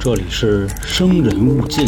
[0.00, 1.86] 这里是生人勿近。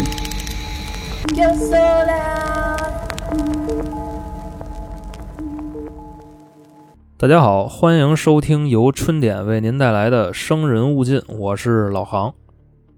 [7.17, 12.33] 大家好，欢迎收听由春点为您带来的《生人勿近》，我是老航。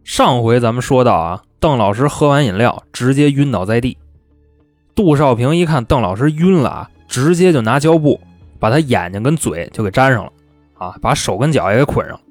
[0.04, 3.98] 上回咱们说到啊，邓老师喝完饮料直接晕倒在地，
[4.94, 8.22] 杜少平一看邓老师晕了啊，直接就拿胶布
[8.60, 10.32] 把他眼睛跟嘴就给粘上了，
[10.76, 12.22] 啊，把手跟脚也给捆上了，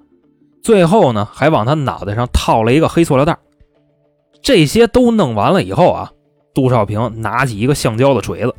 [0.63, 3.39] 最后呢还往他脑袋上套了一个黑塑料袋。
[4.43, 6.11] 这些都弄完了以后啊，
[6.55, 8.55] 杜少平拿起一个橡胶的锤子，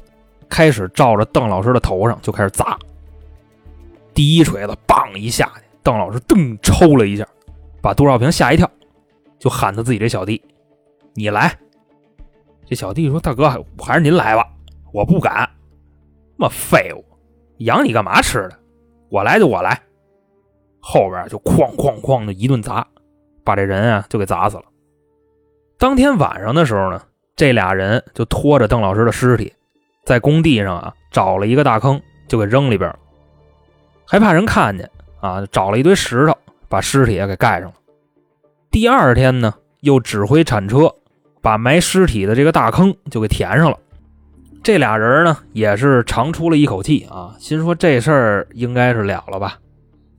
[0.47, 2.77] 开始照着邓老师的头上就开始砸。
[4.13, 7.25] 第一锤子“梆”一下去，邓老师噔抽了一下，
[7.81, 8.69] 把杜少平吓一跳，
[9.39, 10.39] 就喊他自己这小弟
[11.15, 11.57] ：“你来。”
[12.67, 14.47] 这小弟说：“大哥，还是您来吧，
[14.93, 15.33] 我不敢。
[15.33, 17.03] 他妈废物，
[17.59, 18.59] 养你干嘛吃的？
[19.09, 19.81] 我来就我来。”
[20.81, 22.85] 后边就哐哐哐的一顿砸，
[23.43, 24.63] 把这人啊就给砸死了。
[25.77, 27.01] 当天晚上的时候呢，
[27.35, 29.53] 这俩人就拖着邓老师的尸体，
[30.05, 32.99] 在工地上啊找了一个大坑，就给扔里边了。
[34.05, 34.89] 还怕人看见
[35.21, 37.75] 啊，找了一堆石头把尸体也给盖上了。
[38.69, 40.93] 第二天呢，又指挥铲车
[41.41, 43.77] 把埋尸体的这个大坑就给填上了。
[44.63, 49.57] 这俩人呢，也是长出了一口气啊，心说这事儿应该是了了吧，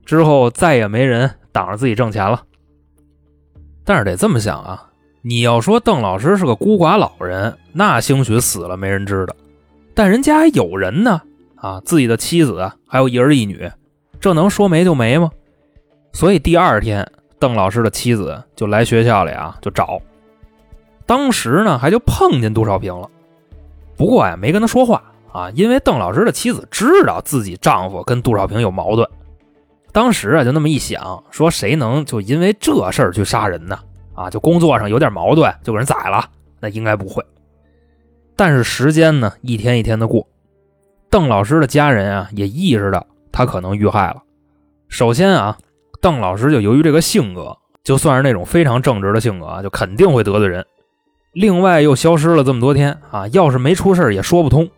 [0.05, 2.43] 之后再也没人挡着自己挣钱了。
[3.85, 4.89] 但是得这么想啊，
[5.21, 9.35] 你要说邓老师是个孤寡老人，那兴许死了没人知道，
[9.93, 11.21] 但人家还有人呢
[11.55, 13.69] 啊，自己的妻子还有一儿一女。
[14.19, 15.29] 这能说没就没吗？
[16.13, 17.05] 所以第二天，
[17.39, 20.01] 邓老师的妻子就来学校里啊，就找。
[21.05, 23.09] 当时呢，还就碰见杜少平了，
[23.97, 29.05] 不过呀，没跟他说话啊，因为邓老师的妻子知道自己丈夫跟杜少平有矛盾。
[29.93, 33.79] 当时啊，就那么一想，说谁能就因为这事儿去杀人呢？
[34.15, 36.27] 啊，就工作上有点矛盾就给人宰了，
[36.59, 37.23] 那应该不会。
[38.35, 40.27] 但是时间呢，一天一天的过，
[41.09, 43.05] 邓老师的家人啊，也意识到。
[43.31, 44.21] 他可能遇害了。
[44.89, 45.57] 首先啊，
[45.99, 50.63] 邓老师就由于这个性格，就算是那种非常正直的性格啊，就肯定会得罪人。
[51.31, 54.69] 另外又消失了这么多天啊，要是没出事也说不通。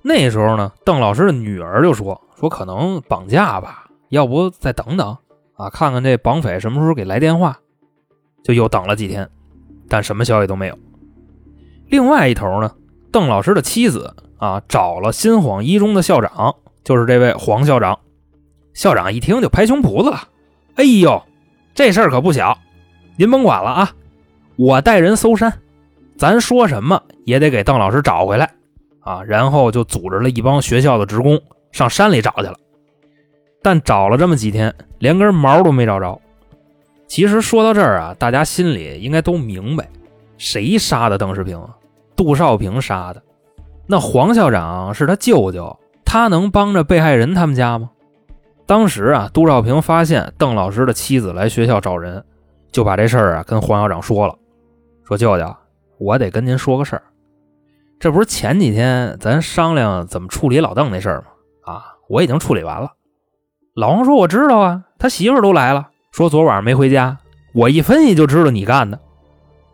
[0.00, 5.16] 那时候呢，邓老师的女儿就说：“说可能绑架吧，要不再等等
[5.54, 7.58] 啊，看看这绑匪什么时候给来电话。”
[8.44, 9.28] 就又等了几天，
[9.88, 10.78] 但什么消息都没有。
[11.88, 12.72] 另外一头呢，
[13.10, 16.54] 邓老师的妻子啊，找了新晃一中的校长。
[16.84, 17.98] 就是这位黄校长，
[18.72, 20.28] 校长一听就拍胸脯子了。
[20.76, 21.20] 哎呦，
[21.74, 22.56] 这事儿可不小，
[23.16, 23.90] 您甭管了啊，
[24.54, 25.52] 我带人搜山，
[26.16, 28.48] 咱说什么也得给邓老师找回来
[29.00, 29.24] 啊。
[29.24, 31.40] 然后就组织了一帮学校的职工
[31.72, 32.54] 上山里找去了。
[33.66, 36.20] 但找了这么几天，连根毛都没找着。
[37.08, 39.88] 其实说到这儿啊，大家心里应该都明白，
[40.38, 41.60] 谁杀的邓世平？
[42.14, 43.20] 杜少平杀的。
[43.88, 45.76] 那黄校长是他舅舅。
[46.04, 47.90] 他能帮着被害人他们家吗？
[48.66, 52.24] 当时啊，杜少平发现邓老师的妻子来学校找人，
[52.70, 54.38] 就把这事儿啊跟黄校长说了，
[55.02, 55.56] 说舅舅，
[55.98, 57.02] 我得跟您说个事儿。
[57.98, 61.26] 这不是前几天咱商量怎么处理老邓那事儿吗？
[61.64, 62.92] 啊，我已经处理完了。
[63.76, 67.18] 老黄说我知道啊，他媳妇儿都来了，说昨晚上没回家。
[67.52, 68.98] 我一分析就知道你干的。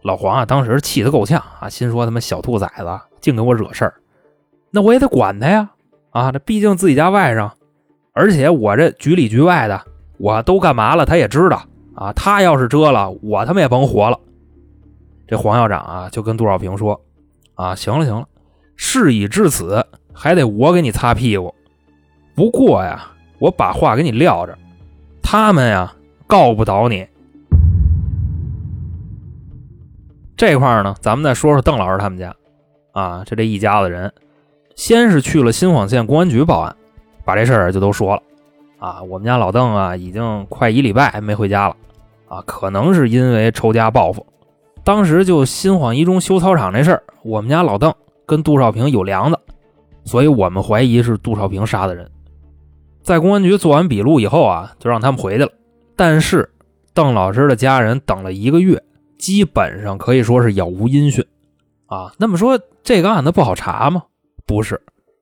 [0.02, 3.94] 老黄啊，当时气得够呛啊，心说他妈小兔崽子净给我惹事儿，
[4.72, 5.70] 那我也得管他呀。
[6.10, 7.48] 啊，这毕竟自己家外甥，
[8.12, 9.80] 而且我这局里局外的，
[10.18, 11.62] 我都干嘛了，他也知道
[11.94, 12.12] 啊。
[12.12, 14.18] 他要是遮了，我他妈也甭活了。
[15.28, 17.00] 这黄校长啊，就跟杜少平说
[17.54, 18.26] ：“啊，行了行了，
[18.74, 21.54] 事已至此，还得我给你擦屁股。
[22.34, 23.08] 不过呀，
[23.42, 24.56] 我把话给你撂着，
[25.20, 25.92] 他们呀
[26.28, 27.04] 告不倒你。
[30.36, 32.32] 这块呢，咱们再说说邓老师他们家，
[32.92, 34.12] 啊，这这一家子人。”
[34.76, 36.76] 先是去了新晃县公安局报案，
[37.24, 38.22] 把这事儿就都说了。
[38.78, 41.76] 啊，我们家老邓啊，已经快一礼拜没回家了。
[42.28, 44.24] 啊，可能是因为仇家报复。
[44.84, 47.92] 当时就新晃一中修操场这事儿，我们家老邓
[48.24, 49.38] 跟杜少平有梁子，
[50.04, 52.08] 所以我们怀疑是杜少平杀的人。
[53.02, 55.52] 在公安局做完笔录以后啊，就让他们回去了。
[55.96, 56.50] 但是
[56.94, 58.82] 邓老师的家人等了一个月，
[59.18, 61.24] 基本上可以说是杳无音讯。
[61.86, 64.04] 啊，那么说这个案子不好查吗？
[64.46, 64.80] 不是，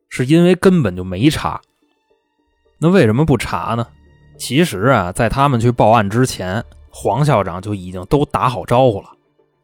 [0.09, 1.61] 是因为根本就没查。
[2.79, 3.87] 那为什么不查呢？
[4.39, 9.11] 其实啊，在他们去报案之前，黄校长就已经都打好招呼了。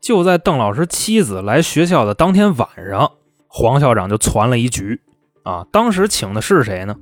[0.00, 3.12] 就在邓老师妻子来学校的当天晚上，
[3.48, 5.00] 黄校长就传了一局。
[5.44, 6.96] 啊，当时请的是谁呢？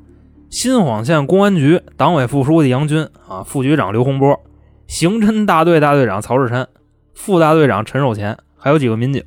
[0.55, 4.41] 新晃县公安局党委副书记杨军啊，副局长刘洪波，
[4.87, 6.69] 刑侦大队大队长曹志山、
[7.13, 9.21] 副大队长陈守前，还有几个民警。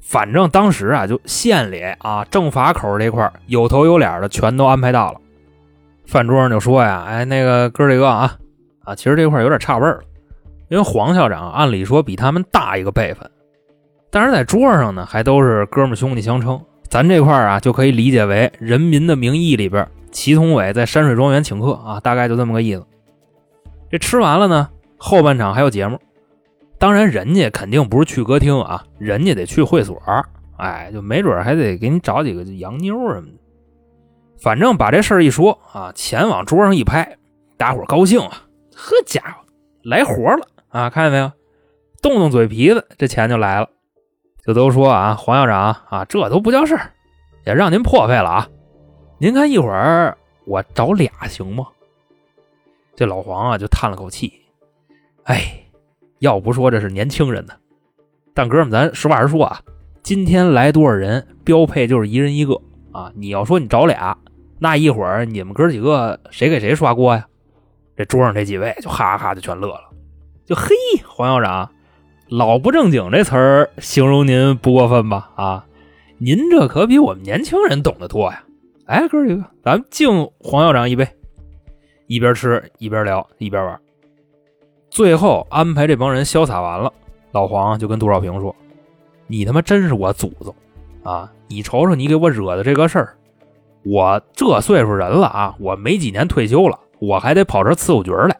[0.00, 5.20] 反正当时啊，就县里啊政法口这块有头有脸的全都安排到了。
[6.06, 8.36] 饭桌上就说呀：“哎，那个哥几个啊，
[8.84, 10.02] 啊，其实这块有点差味儿了，
[10.68, 13.28] 因为黄校长按理说比他们大一个辈分，
[14.08, 16.60] 但是在桌上呢还都是哥们兄弟相称。
[16.88, 19.84] 咱这块啊就可以理解为《人民的名义》里边
[20.18, 22.84] 祁同伟在山水庄园请客啊，大概就这么个意思。
[23.88, 25.96] 这吃完了呢，后半场还有节目。”
[26.76, 29.96] 当然，人家肯定不是去歌厅啊，人家得去会所
[30.56, 33.38] 哎，就没准还得给你找几个洋妞什么的。
[34.42, 37.16] 反正把这事儿一说啊，钱往桌上一拍，
[37.56, 38.42] 大伙高兴啊！
[38.74, 39.46] 呵家伙，
[39.84, 40.90] 来活了啊！
[40.90, 41.30] 看见没有？
[42.02, 43.68] 动动嘴皮子，这钱就来了。
[44.44, 46.90] 就都说啊，黄校长啊，这都不叫事儿，
[47.46, 48.48] 也让您破费了啊。
[49.20, 51.66] 您看一会儿我找俩行吗？
[52.94, 54.32] 这老黄啊，就叹了口气，
[55.24, 55.64] 哎。
[56.20, 57.54] 要不说这是年轻人呢，
[58.34, 59.60] 但哥们，咱实话实说啊，
[60.02, 62.60] 今天来多少人，标配就是一人一个
[62.90, 63.12] 啊。
[63.14, 64.18] 你要说你找俩，
[64.58, 67.24] 那一会儿你们哥几个谁给谁刷锅呀？
[67.96, 69.90] 这桌上这几位就哈哈就全乐了，
[70.44, 70.74] 就嘿，
[71.06, 71.70] 黄校长，
[72.26, 75.30] 老不正经这词儿形容您不过分吧？
[75.36, 75.66] 啊，
[76.18, 78.42] 您这可比我们年轻人懂得多呀。
[78.88, 81.06] 哎，哥几个，咱们敬黄校长一杯，
[82.06, 83.78] 一边吃一边聊一边玩。
[84.88, 86.90] 最后安排这帮人潇洒完了，
[87.32, 88.56] 老黄就跟杜少平说
[89.28, 90.54] ：“你他妈真是我祖宗
[91.02, 91.30] 啊！
[91.48, 93.14] 你瞅瞅你给我惹的这个事儿，
[93.84, 98.34] 我这岁数人了啊，我没几年退休了，我还得跑这伺候局来。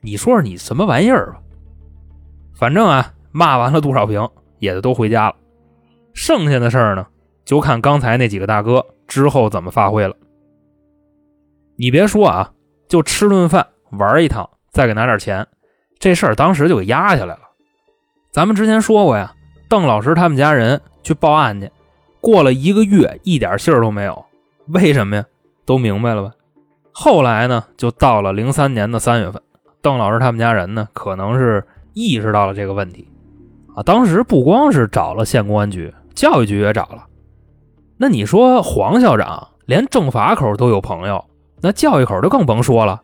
[0.00, 1.40] 你说说你什么玩意儿吧？
[2.52, 4.28] 反正啊，骂完了杜少平，
[4.58, 5.36] 也就都回家了。
[6.14, 7.06] 剩下的事儿呢，
[7.44, 10.14] 就看刚才那几个大哥之后怎么发挥了。
[11.76, 12.52] 你别说啊，
[12.88, 15.46] 就吃顿饭，玩一趟。”再给拿点钱，
[15.98, 17.40] 这事儿当时就给压下来了。
[18.30, 19.34] 咱们之前说过呀，
[19.68, 21.70] 邓老师他们家人去报案去，
[22.22, 24.24] 过了一个月一点信儿都没有，
[24.68, 25.26] 为什么呀？
[25.66, 26.32] 都明白了吧？
[26.90, 29.42] 后来呢，就到了零三年的三月份，
[29.82, 31.62] 邓老师他们家人呢，可能是
[31.92, 33.06] 意识到了这个问题
[33.76, 33.82] 啊。
[33.82, 37.04] 当时不光是找了县公安局，教育局也找了。
[38.02, 41.24] 那你说黄校长连政法口都有朋友，
[41.60, 43.00] 那教育口就更甭说了。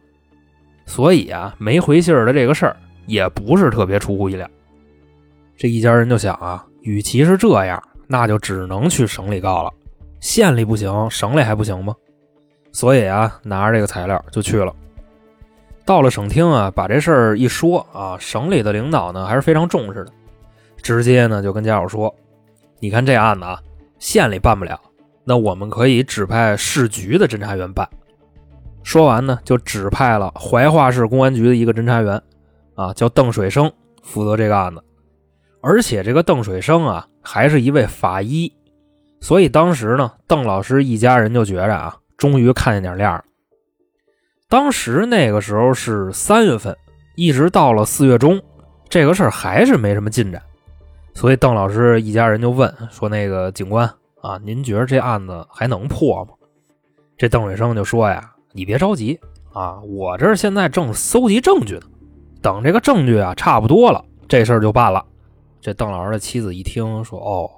[0.86, 4.44] 所以啊，没回信儿的这个事儿也不是特别出乎意料。
[5.56, 9.70] 这一家人就想啊，与其是这样，那就只能去省里告了。
[10.18, 11.94] 县里不行，省里还不行吗？
[12.72, 14.74] 所以啊，拿着这个材料就去了。
[15.84, 20.10] 到了省厅啊，把这事儿一说啊，省里的领导呢还是非常重视的，
[20.82, 22.12] 直接呢就跟家属说
[22.80, 23.60] ：“你看这案子啊，
[24.00, 24.80] 县里办不了，
[25.28, 27.86] 那我们可以指派市局的侦查员办。”
[28.82, 32.22] 说完呢，就指派了怀化市公安局的一个侦查员，
[32.74, 33.70] 啊，叫邓水生，
[34.02, 34.82] 负责这个案子。
[35.60, 38.50] 而且这个邓水生啊，还是一位法医，
[39.20, 43.24] 所以当时呢，邓老师一家人就觉着啊，终于看见点亮了。
[44.48, 46.74] 当时那个时候是三月份，
[47.16, 48.40] 一直到了四月中，
[48.88, 50.40] 这个事儿还是没什么进展，
[51.12, 56.32] 所以邓老师一家人就问说：“那个警官啊，您觉得这案子还能破吗？”
[57.16, 58.32] 这邓水生就说呀。
[58.52, 59.20] 你别着急
[59.52, 61.82] 啊，我这现在正搜集证据呢，
[62.40, 65.04] 等这个证据啊差不多了，这事儿就办了。
[65.60, 67.48] 这邓老师的妻子一听说，哦，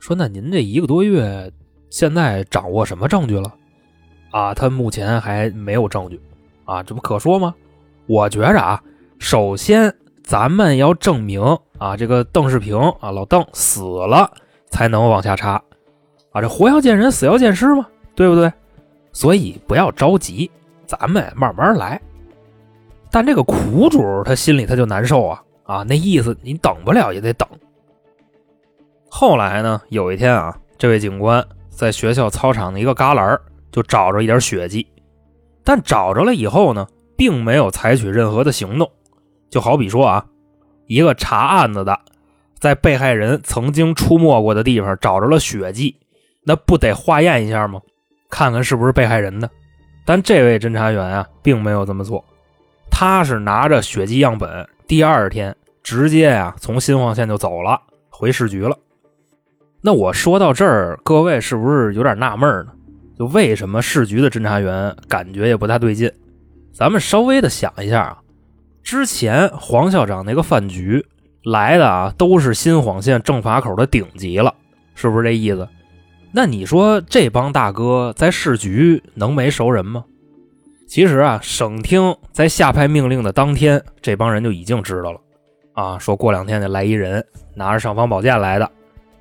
[0.00, 1.50] 说那您这一个多月，
[1.88, 3.54] 现在掌握什么证据了？
[4.32, 6.20] 啊，他目前还没有证据，
[6.64, 7.54] 啊，这不可说吗？
[8.06, 8.82] 我觉着啊，
[9.18, 11.40] 首先咱们要证明
[11.78, 14.30] 啊，这个邓世平啊，老邓死了，
[14.68, 15.62] 才能往下查，
[16.30, 18.52] 啊，这活要见人，死要见尸嘛，对不对？
[19.12, 20.50] 所以不要着急，
[20.86, 22.00] 咱们慢慢来。
[23.10, 27.48] 但这个苦主他心里他就难受啊啊，那意思你等不了也得等。
[29.08, 33.38] 后来呢，有一天啊，这位警官在学校操场的一个旮旯
[33.72, 34.86] 就找着一点血迹，
[35.64, 38.90] 但找着了以后呢，并没有采取任何的行动。
[39.48, 40.26] 就好比说啊，
[40.86, 41.98] 一个查案子的
[42.58, 45.96] 在被害人曾经出没过的地方找着了血迹，
[46.44, 47.80] 那不得化验一下吗？
[48.30, 49.50] 看看是不是被害人的，
[50.04, 52.22] 但这位侦查员啊，并没有这么做。
[52.90, 57.80] 他是拿着血迹样本，第二天直接啊从新晃县就走了，
[58.10, 58.76] 回市局了。
[59.80, 62.72] 那我说到这儿，各位是不是有点纳闷呢？
[63.18, 66.12] 就为什么市局的侦查员感觉也不太对劲？
[66.72, 68.18] 咱们稍微的想一下啊，
[68.82, 71.04] 之前黄校长那个饭局
[71.44, 74.54] 来的啊，都是新晃县政法口的顶级了，
[74.94, 75.66] 是不是这意思？
[76.30, 80.04] 那你说这帮大哥在市局能没熟人吗？
[80.86, 85.20] 其实啊，省厅在下派命令的当天，这帮人就已经知道了，
[85.74, 88.70] 啊，说过两天得来一人，拿着尚方宝剑来的，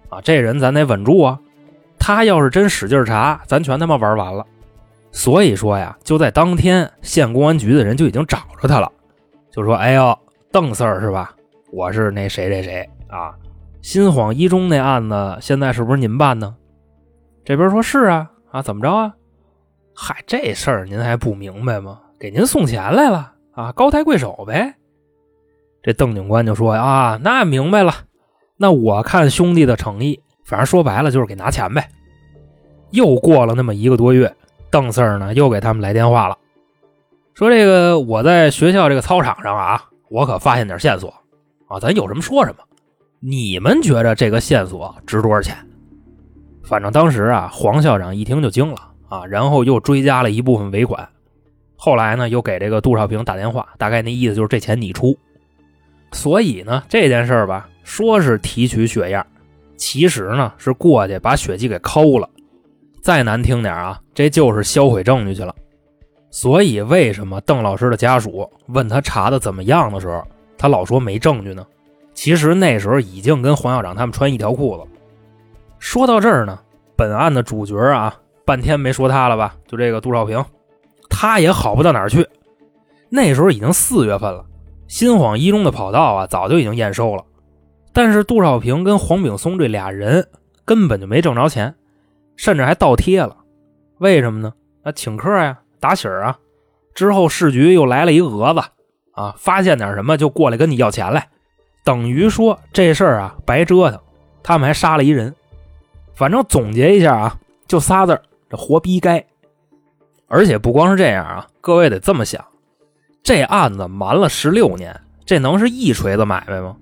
[0.10, 1.40] 啊，这人咱得稳住啊，
[2.00, 4.46] 他要是真使劲查，咱全他妈玩完了。
[5.12, 8.92] 所以说呀，就在当天，县公安局的人就已经找着他了，
[9.52, 10.18] 就说：“哎呦，
[10.52, 11.34] 邓 Sir 是吧？
[11.72, 13.34] 我是那谁谁谁啊，
[13.82, 16.56] 新晃一中那案子，现在是不是您办呢？”
[17.48, 19.14] 这边说是啊，啊，怎么着啊？
[19.96, 22.02] 嗨，这事儿您还不明白吗？
[22.20, 24.76] 给您送钱来了啊，高抬贵手呗。
[25.82, 27.94] 这邓警官就说啊，那明白了。
[28.58, 31.88] 那我看兄弟的诚意，反正说白了就是给拿钱呗。
[32.90, 34.36] 又过了那么一个多月，
[34.70, 36.38] 邓 Sir 呢又给他们来电话了，
[37.34, 41.14] 说这个我在学校这个操场上啊，我可发现点线索
[41.70, 42.58] 啊，咱有什么说什么。
[43.22, 45.56] 你们觉着这个线索值多少钱？
[46.68, 48.78] 反正当时啊，黄校长一听就惊了。
[49.10, 51.08] 啊，然后又追加了一部分尾款，
[51.78, 55.18] 后来呢，又给这个杜少平打电话，大概那意思就是这钱你出。
[56.12, 59.26] 所以呢，这件事儿吧，说是提取血样，
[59.78, 62.30] 其实呢是过去把血迹给抠了。
[63.02, 65.56] 再难听点啊，这就是销毁证据去了。
[66.30, 70.22] 所以为什么邓老师的家属问他查的怎么样的时候，
[70.58, 71.66] 他老说没证据呢？
[72.14, 74.84] 其实那时候已经跟黄校长他们穿一条裤子。
[75.80, 76.60] 说到这儿呢，
[76.96, 78.16] 本案的主角啊。
[78.46, 79.56] 半天没说他了吧？
[79.68, 80.42] 就这个杜少平，
[81.10, 82.26] 他也好不到哪儿去。
[83.10, 84.46] 那时候已经四月份了，
[84.88, 87.26] 新晃一中的跑道啊早就已经验收了，
[87.92, 90.26] 但是杜少平跟黄炳松这俩人
[90.64, 91.76] 根本就没挣着钱，
[92.38, 93.36] 甚至还倒贴了。
[93.98, 94.54] 为什么呢？
[94.82, 96.40] 那请客呀，打喜儿啊。
[96.96, 98.62] 之后市局又来了一蛾子
[99.12, 101.28] 啊，发现点什么就过来跟你要钱来，
[101.84, 104.00] 等于说这事儿啊白折腾。
[104.42, 105.36] 他们还杀了一人。
[106.18, 108.22] 反正总结一下啊，就仨字儿。
[108.50, 109.24] 这活逼该，
[110.28, 112.44] 而且不光是这样啊，各位得这么想，
[113.22, 116.76] 这案子瞒了十六年，这能是一锤子买卖吗？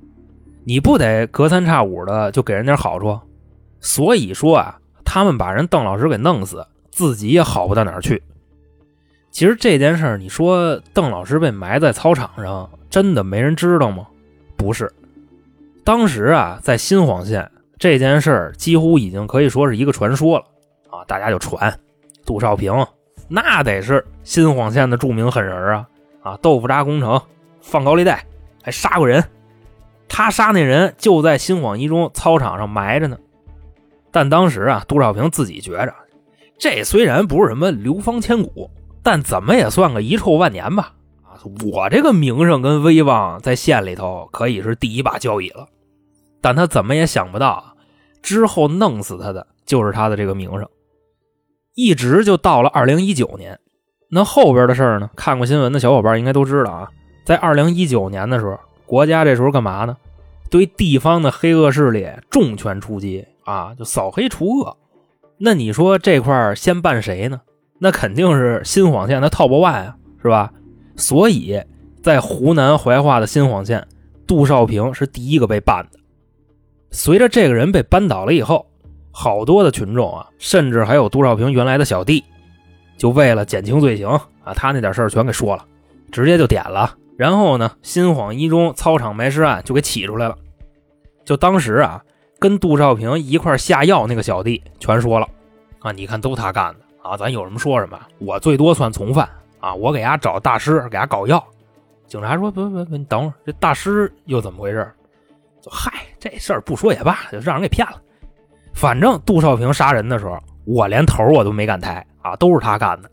[0.64, 3.20] 你不得隔三差五的就给人点好处？
[3.82, 8.24] 所以说啊，他们把人邓老师给弄死，自己也好不到哪儿去。
[9.32, 14.08] 其实这件事儿，你说邓老师被埋在操场上，真的没人知道吗？
[14.56, 14.90] 不是，
[15.84, 20.46] 当时啊，在新晃县这件事儿几乎已经可以说是一个传说了。
[20.90, 21.78] 啊，大家就传，
[22.26, 22.74] 杜少平
[23.28, 25.88] 那得是新晃县的著名狠人啊！
[26.22, 27.22] 啊，豆腐渣工程
[27.60, 28.24] 放高利贷，
[28.64, 29.24] 还杀过人。
[30.08, 33.18] 他杀那人就在新晃一中操场上埋着呢。
[34.12, 35.94] 但当时啊，杜少平自己觉着，
[36.58, 38.70] 这虽然不是什么流芳千古，
[39.04, 40.94] 但怎么也算个遗臭万年吧？
[41.24, 45.68] 啊，我这个名声跟威望在县里头可以是第一把交椅了。
[46.46, 47.76] 但他怎么也想不到，
[48.22, 50.70] 之后弄死他的就是他的这个名声。
[51.74, 53.60] 一直就到了二零一九年，
[54.12, 55.10] 那后边的事儿呢？
[55.16, 56.88] 看过新闻的小伙伴应该都知道啊。
[57.26, 59.98] 在二零一九年的时候，国家这时候干嘛呢？
[60.52, 64.78] 对地方的黑恶势力重拳出击啊，就扫黑除恶。
[65.40, 67.42] 那你说这块先办谁呢？
[67.80, 70.54] 那肯定是新晃县的 top one 啊，是吧？
[70.96, 71.60] 所以
[72.04, 73.88] 在湖南怀化的新晃县，
[74.28, 75.98] 杜少平是第一个被办的。
[76.96, 78.66] 随着这个人被扳倒了以后。
[79.18, 82.22] 好多的群众啊，甚至还有杜少平原来的小弟，
[82.98, 84.10] 就为了减轻罪行
[84.44, 85.64] 啊，他那点事儿全给说了，
[86.12, 86.94] 直接就点了。
[87.16, 90.38] 然后呢，新晃一中操场埋尸案就给起出来了。
[91.24, 92.04] 就当时啊，
[92.40, 95.26] 跟杜少平一块下药那个小弟全说了
[95.80, 99.30] 啊，你看都他干的啊，咱有什么说什么，我最多算从犯
[99.62, 101.42] 啊，我给伢找大师给伢搞药。
[102.06, 104.86] 警察说不不不，你等会儿，这大师又怎么回事？
[105.62, 105.95] 就嗨，
[106.26, 108.02] 这事儿不说也罢，就让人给骗了。
[108.74, 113.12] 反正杜少平杀人的时候，我连头我都没敢抬啊，都是他干的。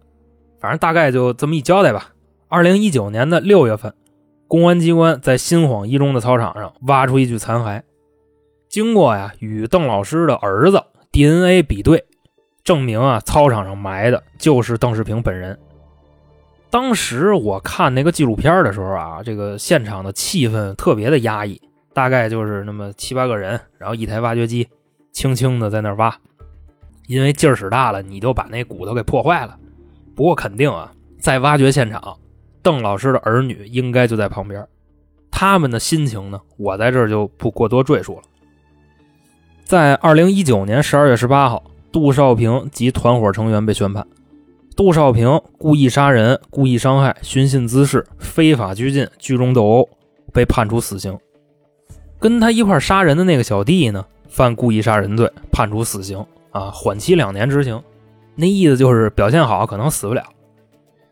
[0.59, 2.09] 反正大概就这么一交代吧。
[2.49, 3.93] 二零一九年的六月份，
[4.49, 7.83] 公安机关在新晃一中的操场上挖出一具残骸，
[8.71, 12.03] 经过呀与邓老师的儿子 DNA 比对，
[12.65, 15.59] 证明啊操场上埋的就是邓世平本人。
[16.71, 21.61] 当时我看那个纪录片的时候啊，这个现场的气氛特别的压抑，
[21.93, 24.69] 大概就是那么七八个人，然后一台挖掘机。
[25.13, 26.17] 轻轻的在那挖，
[27.07, 29.59] 因为劲儿使大了，你就把那骨头给破坏了。
[30.15, 32.17] 不过肯定啊，在挖掘现场，
[32.63, 34.67] 邓老师的儿女应该就在旁边。
[35.31, 38.23] 他们的心情呢，我在这儿就不过多赘述了。
[39.65, 44.07] 在二零一九年十二月十八号，杜少平及团伙成员被宣判：
[44.75, 49.89] 杜少平故意杀人、故意伤害、寻衅滋事、非法拘禁、聚众斗殴，
[50.33, 51.19] 被判处死刑。
[52.23, 54.07] 跟他一块杀人的那个小弟呢？
[54.29, 57.83] 犯故意杀人罪，判处死刑啊，缓期两年执行。
[58.37, 60.23] 那意思就是表现好，可能死不了。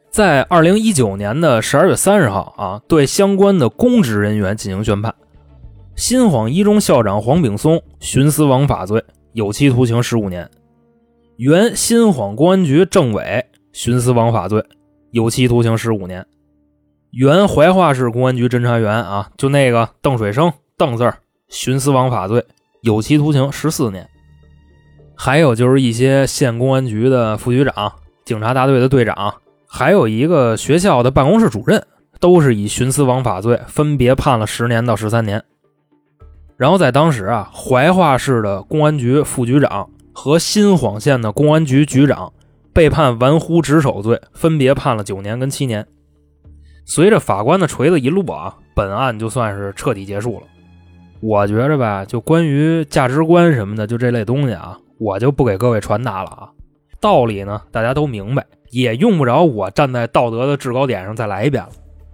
[0.09, 5.13] 在二零一九年的十二月三十号啊，对相关的公职人员进行宣判。
[5.97, 9.03] 新晃一中校长黄炳松徇私枉法罪，
[9.33, 10.47] 有期徒刑十五年；
[11.37, 14.65] 原新晃公安局政委徇私枉法罪，
[15.11, 16.23] 有期徒刑十五年；
[17.11, 21.19] 原怀化市公安局侦查员啊，就那个邓水生邓字儿
[21.51, 22.43] 徇私枉法罪，
[22.81, 24.09] 有期徒刑十四年。
[25.15, 27.93] 还有就是一些县公安局的副局长、
[28.25, 29.35] 警察大队的队长，
[29.67, 31.87] 还有一个学校的办公室主任，
[32.19, 35.45] 都是以徇私枉法罪分别判了十年到十三年。
[36.57, 42.33] 然后在当时啊，怀化市的公安局副局长和新晃县的公安局局长
[42.73, 45.87] 被判玩忽职守罪，分别判了九年跟七年。
[46.87, 50.47] 随着法官的锤子一落啊，本案就算是彻底结束了。
[51.21, 56.51] 我觉着吧，就关于价值观什么的，就这类东西啊，我就不给各位传达了啊。
[57.01, 61.71] 道理呢，大家都明白，也用不着我站在道德的制高点上再来一遍了。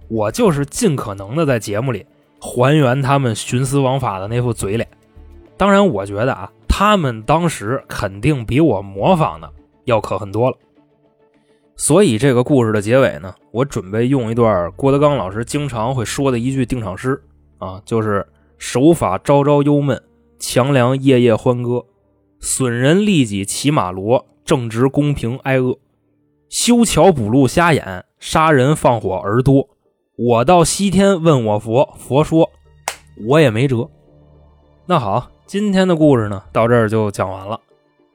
[0.09, 2.05] 我就是尽可能的在节目里。
[2.39, 4.87] 还原他们徇私枉法的那副嘴脸，
[5.57, 9.51] 当然，我觉得啊，他们当时肯定比我模仿的
[9.85, 10.55] 要可恨多了。
[11.75, 17.19] 所以这个故事的结尾呢，我准备用一段郭德纲老师经常会说的一句定场诗
[17.57, 18.23] 啊，就是
[18.57, 20.01] “守法朝朝忧闷，
[20.39, 21.85] 强梁夜夜欢歌，
[22.39, 25.77] 损人利己骑马骡，正直公平挨饿，
[26.49, 29.69] 修桥补路瞎眼，杀人放火儿多。”
[30.17, 32.49] 我到西天问我佛，佛说
[33.27, 33.87] 我也没辙。
[34.87, 37.59] 那好，今天的故事呢，到这儿就讲完了。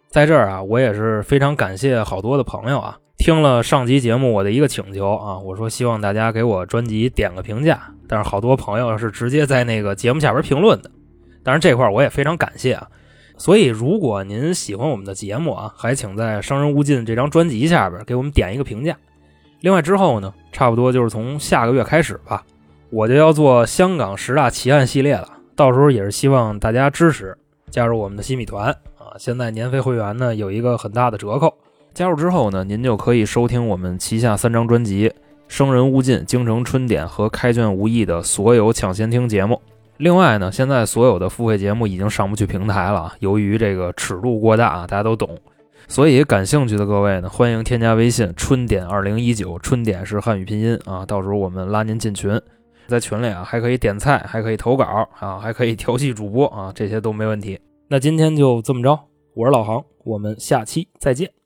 [0.09, 10.91] 在这儿啊，我也是非常感谢好多的朋友啊，听了上集节目我的一个请求啊，我说希望大家给我专辑点个评价，但是好多朋友是直接在那个节目下边评论的。
[11.45, 12.89] 当然这块我也非常感谢啊。
[13.39, 18.97] 所以如果您喜欢我们的节目啊，还请在《生人勿近》这张专辑下边给我们点一个评价。
[19.61, 22.45] 另外之后呢，差不多就是从下个月开始吧，
[22.91, 25.29] 我就要做香港十大奇案系列了。
[25.55, 27.39] 到时候也是希望大家支持，
[27.71, 29.15] 加入我们的新米团啊！
[29.17, 31.57] 现在年费会员呢有一个很大的折扣，
[31.95, 35.09] 加入之后呢，您就可以收听我们旗下三张专辑
[35.47, 39.61] 《生人勿近》《京城春典》和《开卷无益》的所有抢先听节目。
[39.99, 45.39] 另外呢，现在所有的付费节目已经上不去平台了，由于这个尺度过大，大家都懂。
[45.87, 52.41] 所以感兴趣的各位呢，欢迎添加微信“春点二零一九”，春点是汉语拼音啊，到时候我们拉您进群，
[52.89, 57.61] 在群里啊还可以点菜，还可以投稿啊，还可以调戏主播啊，这些都没问题。
[57.89, 58.99] 那今天就这么着，
[59.35, 61.42] 我是老航，我们下期再见。